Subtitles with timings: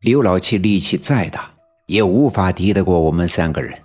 [0.00, 1.50] 刘老七力气再大，
[1.84, 3.78] 也无法敌得过我们三个人。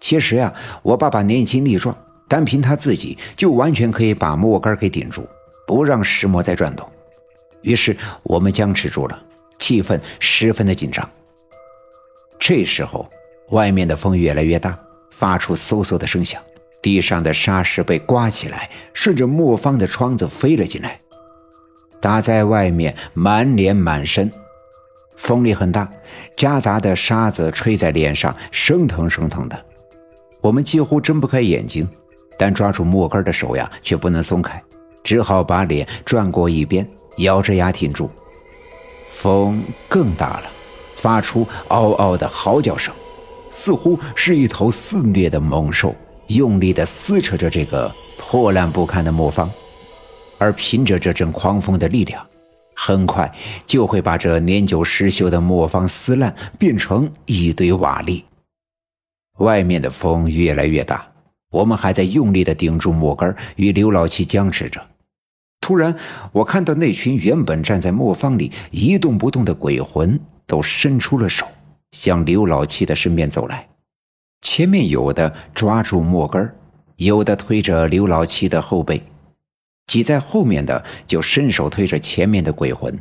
[0.00, 1.96] 其实呀，我爸爸年轻力壮，
[2.26, 5.24] 单凭他自己就完全可以把木杆给顶住，
[5.64, 6.84] 不让石磨再转动。
[7.62, 9.22] 于是我们僵持住了，
[9.60, 11.08] 气氛十分的紧张。
[12.36, 13.08] 这时候，
[13.50, 14.76] 外面的风越来越大，
[15.12, 16.42] 发出嗖嗖的声响，
[16.82, 20.98] 地上的沙石被刮起来，顺着磨坊的窗子飞了进来，
[22.00, 24.28] 打在外面，满脸满身。
[25.16, 25.90] 风力很大，
[26.36, 29.64] 夹杂的沙子吹在脸上，生疼生疼的。
[30.40, 31.88] 我们几乎睁不开眼睛，
[32.38, 34.62] 但抓住木杆的手呀，却不能松开，
[35.02, 36.86] 只好把脸转过一边，
[37.18, 38.10] 咬着牙挺住。
[39.06, 40.42] 风更大了，
[40.96, 42.92] 发出嗷嗷的嚎叫声，
[43.48, 45.94] 似乎是一头肆虐的猛兽，
[46.26, 49.50] 用力地撕扯着这个破烂不堪的木方，
[50.36, 52.26] 而凭着这阵狂风的力量。
[52.76, 53.32] 很快
[53.66, 58.22] 就会把这年久失修的磨坊撕烂，变成一堆瓦砾。
[59.38, 61.06] 外面的风越来越大，
[61.50, 64.80] 我们还在用力地顶住木杆，与刘老七僵持着。
[65.60, 65.96] 突然，
[66.30, 71.46] 我看到那群原本站在磨坊里一动不动的鬼魂，都伸出了手，
[71.92, 73.66] 向刘老七的身边走来。
[74.42, 76.54] 前面有的抓住木杆，
[76.96, 79.02] 有的推着刘老七的后背。
[79.86, 82.98] 挤在后面的就伸手推着前面的鬼魂，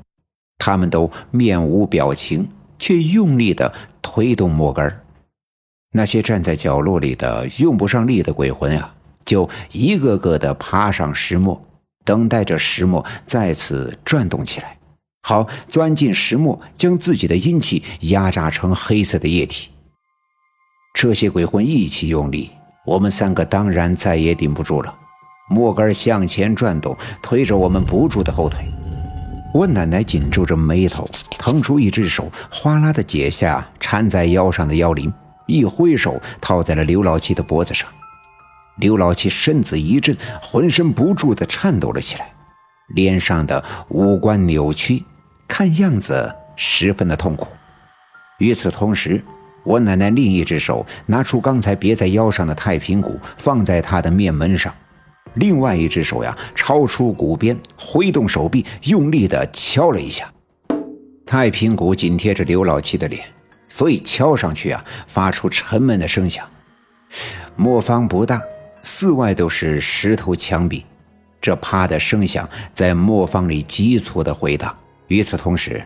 [0.57, 5.01] 他们都面无表情，却用力地推动木杆
[5.91, 8.95] 那些站在角落里的用不上力的鬼魂啊，
[9.25, 11.63] 就一个个的爬上石磨，
[12.03, 14.77] 等待着石磨再次转动起来，
[15.21, 19.69] 好钻进石磨，将自己的阴气压榨成黑色的液体。
[20.95, 22.51] 这些鬼魂一起用力，
[22.85, 24.95] 我们三个当然再也顶不住了。
[25.49, 28.66] 木杆向前转动，推着我们不住的后退。
[29.53, 35.13] 我奶奶紧皱着眉头，腾出一只手，哗啦的解下缠在腰上的腰铃，
[35.45, 37.88] 一挥手套在了刘老七的脖子上。
[38.77, 42.31] 刘老七身子一震，浑身不住的颤抖了起来，
[42.96, 45.03] 脸上的五官扭曲，
[45.47, 47.47] 看样子十分的痛苦。
[48.40, 49.23] 与此同时，
[49.63, 54.73] 我奶奶另一只手拿出刚才别在腰上的太平鼓，放在他的面门上。
[55.35, 60.31] 另外一只手呀，超出鼓边，挥动手臂，用力地敲了一下。
[61.25, 63.23] 太平鼓紧贴着刘老七的脸，
[63.67, 66.45] 所以敲上去啊，发出沉闷的声响。
[67.55, 68.41] 磨坊不大，
[68.83, 70.85] 四外都是石头墙壁，
[71.41, 74.75] 这啪的声响在磨坊里急促地回荡。
[75.07, 75.83] 与此同时，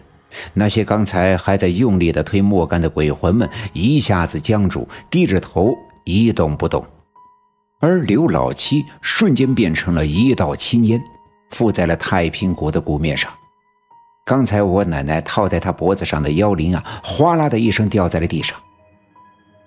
[0.53, 6.85] 那些刚才还在用力地推磨杆的鬼魂们一下子僵住，低着头一动不动。
[7.79, 10.99] 而刘老七瞬间变成了一道青烟，
[11.51, 13.31] 附在了太平鼓的鼓面上。
[14.25, 18.57] 刚才我奶奶套在他脖子上的腰铃啊，哗啦的一声掉在了地上。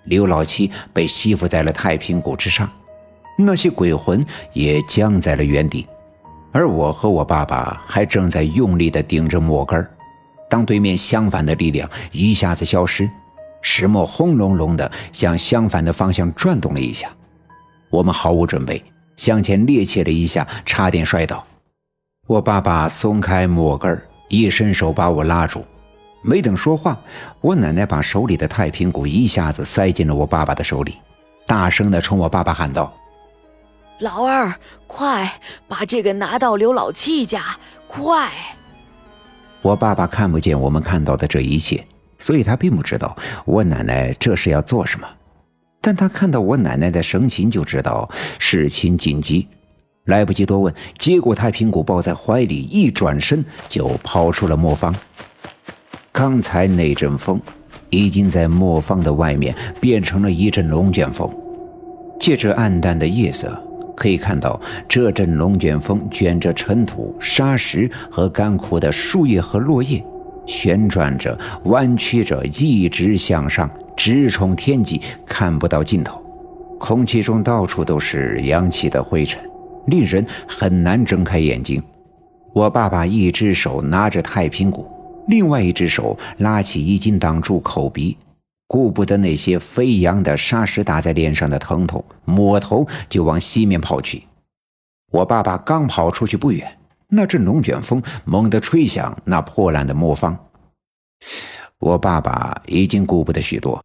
[0.03, 2.69] 刘老七被吸附在了太平鼓之上，
[3.37, 5.87] 那些鬼魂也僵在了原地。
[6.51, 9.89] 而我和我爸爸还正在用力的顶着木杆
[10.49, 13.09] 当对面相反的力量一下子消失，
[13.61, 17.09] 石磨轰隆隆的向相反的方向转动了一下。
[17.91, 18.83] 我们毫无准备，
[19.17, 21.45] 向前趔趄了一下，差点摔倒。
[22.25, 25.63] 我爸爸松开木杆一伸手把我拉住。
[26.23, 26.99] 没等说话，
[27.41, 30.97] 我奶奶把手里的太平鼓一下子塞进了我爸爸的手里，
[31.45, 32.93] 大声的冲我爸爸喊道
[33.99, 34.53] ：“老二，
[34.85, 35.29] 快
[35.67, 37.43] 把这个拿到刘老七家，
[37.87, 38.31] 快！”
[39.63, 41.85] 我爸爸看不见我们看到的这一切，
[42.19, 45.07] 所以他并不知道我奶奶这是要做什么。
[45.81, 49.47] 但他看到我奶奶的神情，就知道事情紧急，
[50.05, 54.95] 来不及多问，接过太平鼓抱在怀里，一转身就跑出了磨坊。
[56.11, 57.41] 刚才那阵风，
[57.89, 61.29] 已经在磨坊的外面变成了一阵龙卷风。
[62.19, 63.59] 借着暗淡的夜色，
[63.95, 70.03] 可以看到这阵龙卷风卷着尘土、沙石和干枯的树叶和落叶，
[70.45, 73.69] 旋转着、弯曲着，一直向上。
[73.97, 76.19] 直冲天际，看不到尽头。
[76.79, 79.39] 空气中到处都是扬起的灰尘，
[79.85, 81.79] 令人很难睁开眼睛。
[82.53, 84.89] 我爸爸一只手拿着太平鼓，
[85.27, 88.17] 另外一只手拉起衣襟挡住口鼻，
[88.65, 94.23] 顾不得那些飞扬的沙石打在脸上的疼痛，抹头就往西面跑去。
[95.11, 96.67] 我爸爸刚跑出去不远，
[97.13, 100.37] 那阵龙卷风猛地吹响那破烂的磨坊。
[101.79, 103.83] 我爸爸已经顾不得许多。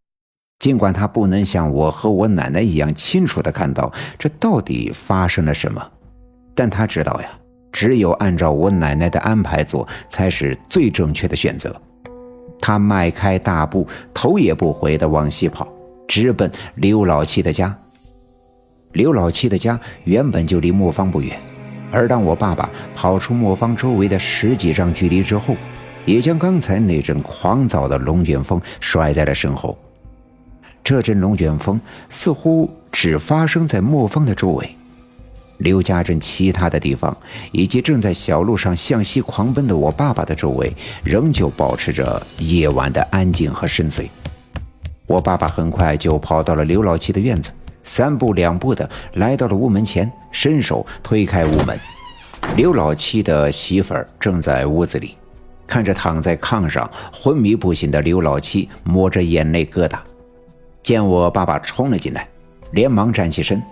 [0.58, 5.86] 尽管他不能像我和我奶奶一样清楚地看到这到底发生了什么，
[6.54, 7.28] 但他知道呀，
[7.70, 11.74] 只有按照我奶奶的安排做才是最正确的选择。
[12.58, 15.68] 他迈开大步，头也不回地往西跑，
[16.08, 17.74] 直奔刘老七的家。
[18.94, 21.38] 刘老七的家原本就离磨坊不远，
[21.96, 25.56] 而当我爸爸跑出磨坊周围的十几丈距离之后，
[26.04, 29.74] 也将刚才那阵狂躁的龙卷风甩在了身后。
[30.84, 34.76] 这阵龙卷风似乎只发生在磨坊的周围。
[35.56, 37.16] 刘家镇其他的地方，
[37.50, 40.70] 以及正在小路上向西狂奔的我爸爸的周围，
[41.02, 44.06] 仍旧保持着夜晚的安静和深邃。
[45.06, 47.50] 我爸爸很快就跑到了刘老七的院子，
[47.86, 51.78] 三步两步的来到了屋门前，伸手推开屋门。
[52.56, 55.16] 刘老七的媳妇儿正在屋子里，
[55.66, 59.98] 看着躺在炕上昏迷不醒的刘老七，抹着眼泪疙瘩。
[60.82, 62.28] 见我爸爸冲了进来，
[62.72, 63.62] 连忙站起身。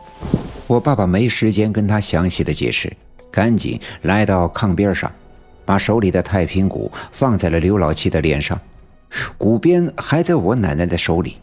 [0.66, 2.90] 我爸爸没时间跟他详细的解释，
[3.30, 5.10] 赶紧来到炕边上，
[5.64, 8.58] 把手里的太平鼓放在了刘老七的脸上，
[9.36, 11.36] 鼓鞭还在我奶奶的手里。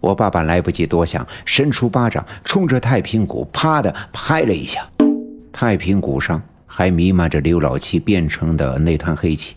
[0.00, 4.88] 我爸爸来不及多想，伸出巴掌冲着太平鼓啪的拍了一下，
[5.52, 9.56] 太平鼓上还弥漫着刘老七变成的那团黑气，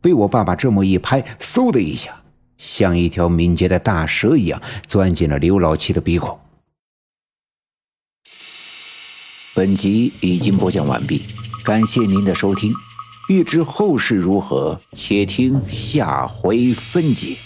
[0.00, 2.22] 被我爸爸这么一拍，嗖的一下，
[2.56, 6.38] 像一条敏捷的大蛇一样钻进了刘老七的鼻孔。
[9.54, 11.22] 本集已经播讲完毕，
[11.62, 12.72] 感谢您的收听。
[13.28, 17.36] 欲知后事如何，且听下回分解。